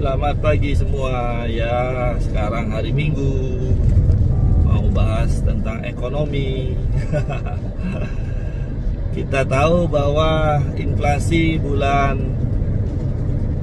[0.00, 1.44] selamat pagi semua.
[1.44, 3.36] Ya sekarang hari Minggu.
[4.64, 6.72] Mau bahas tentang ekonomi.
[9.20, 12.16] Kita tahu bahwa inflasi bulan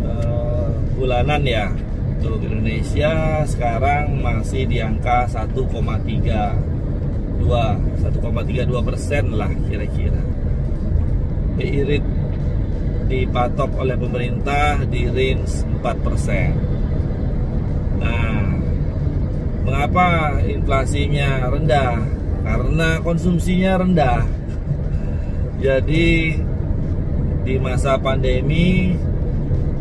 [0.05, 1.73] uh, bulanan ya
[2.21, 5.57] untuk Indonesia sekarang masih di angka 1,32
[7.41, 8.13] 1,32
[8.85, 10.21] persen lah kira-kira.
[11.57, 11.97] BI
[13.07, 18.03] dipatok oleh pemerintah di range 4%.
[18.03, 18.43] Nah,
[19.63, 22.03] mengapa inflasinya rendah?
[22.43, 24.27] Karena konsumsinya rendah.
[25.57, 26.37] Jadi
[27.47, 28.93] di masa pandemi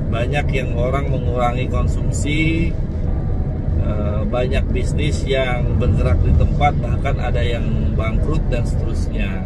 [0.07, 2.71] banyak yang orang mengurangi konsumsi,
[3.83, 7.67] eh, banyak bisnis yang bergerak di tempat, bahkan ada yang
[7.99, 9.45] bangkrut dan seterusnya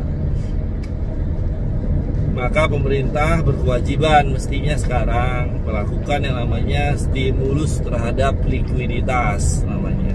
[2.30, 10.14] maka pemerintah berkewajiban mestinya sekarang melakukan yang namanya stimulus terhadap likuiditas namanya.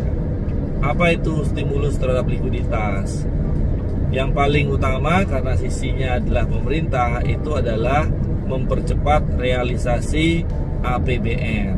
[0.79, 3.27] Apa itu stimulus terhadap likuiditas?
[4.15, 8.07] Yang paling utama karena sisinya adalah pemerintah itu adalah
[8.47, 10.47] mempercepat realisasi
[10.85, 11.75] APBN.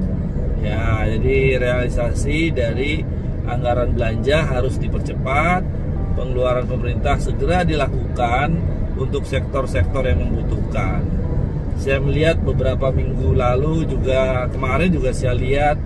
[0.62, 3.02] Ya, jadi realisasi dari
[3.48, 5.64] anggaran belanja harus dipercepat,
[6.14, 11.06] pengeluaran pemerintah segera dilakukan untuk sektor-sektor yang membutuhkan.
[11.78, 15.78] Saya melihat beberapa minggu lalu juga kemarin juga saya lihat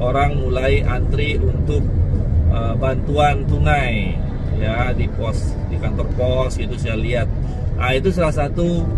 [0.00, 1.84] orang mulai antri untuk
[2.48, 4.16] uh, bantuan tunai
[4.56, 7.28] ya di pos di kantor pos gitu saya lihat.
[7.76, 8.88] Nah itu salah satu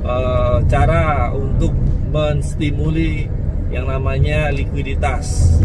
[0.00, 1.76] uh, cara untuk
[2.08, 3.28] menstimuli
[3.68, 5.56] yang namanya likuiditas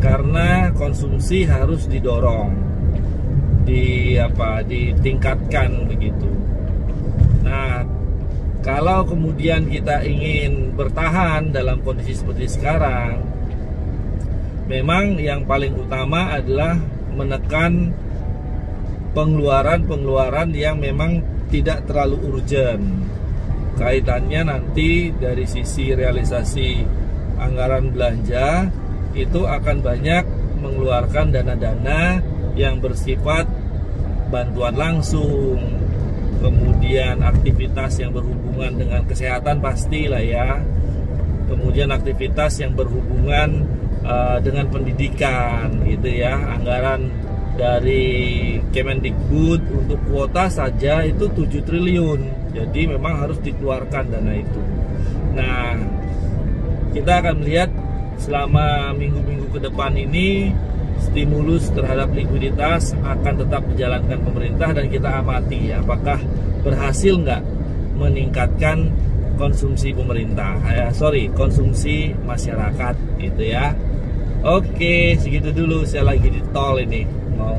[0.00, 2.69] karena konsumsi harus didorong
[3.64, 6.30] di apa ditingkatkan begitu.
[7.44, 7.84] Nah,
[8.60, 13.24] kalau kemudian kita ingin bertahan dalam kondisi seperti sekarang,
[14.68, 16.76] memang yang paling utama adalah
[17.16, 17.90] menekan
[19.16, 22.84] pengeluaran-pengeluaran yang memang tidak terlalu urgent.
[23.80, 26.84] Kaitannya nanti dari sisi realisasi
[27.40, 28.68] anggaran belanja
[29.16, 30.24] itu akan banyak
[30.60, 32.20] mengeluarkan dana-dana
[32.54, 33.46] yang bersifat
[34.30, 35.58] bantuan langsung,
[36.40, 40.62] kemudian aktivitas yang berhubungan dengan kesehatan pastilah ya,
[41.50, 43.66] kemudian aktivitas yang berhubungan
[44.06, 47.10] uh, dengan pendidikan gitu ya, anggaran
[47.58, 52.20] dari Kemendikbud untuk kuota saja itu 7 triliun.
[52.56, 54.62] Jadi memang harus dikeluarkan dana itu.
[55.36, 55.76] Nah,
[56.90, 57.70] kita akan melihat
[58.16, 60.50] selama minggu-minggu ke depan ini
[61.00, 66.20] stimulus terhadap likuiditas akan tetap dijalankan pemerintah dan kita amati apakah
[66.60, 67.42] berhasil nggak
[67.96, 68.92] meningkatkan
[69.40, 70.60] konsumsi pemerintah?
[70.68, 73.72] Ya sorry konsumsi masyarakat gitu ya.
[74.44, 75.84] Oke segitu dulu.
[75.88, 77.56] Saya lagi di tol ini mau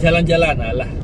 [0.00, 0.56] jalan-jalan.
[0.60, 1.03] Alah